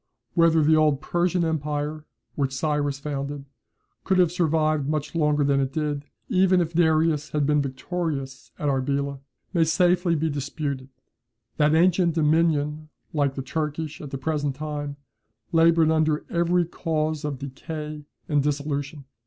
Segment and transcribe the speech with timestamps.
[0.33, 3.45] Whether the old Persian empire, which Cyrus founded,
[4.03, 8.67] could have survived much longer than it did, even if Darius had been victorious at
[8.67, 9.19] Arbela,
[9.53, 10.89] may safely be disputed.
[11.57, 14.95] That ancient dominion, like the Turkish at the present time,
[15.51, 19.05] laboured under every cause of decay and dissolution.